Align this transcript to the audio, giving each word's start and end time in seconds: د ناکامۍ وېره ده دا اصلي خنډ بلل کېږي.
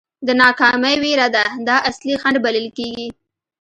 د 0.27 0.29
ناکامۍ 0.41 0.95
وېره 1.03 1.27
ده 1.35 1.45
دا 1.67 1.77
اصلي 1.89 2.13
خنډ 2.21 2.35
بلل 2.45 2.67
کېږي. 2.77 3.07